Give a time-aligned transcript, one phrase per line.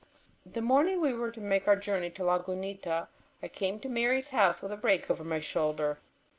[0.47, 3.07] The morning we were to make our journey to Lagunita,
[3.43, 5.99] I came to Mary's house with a rake over my shoulder.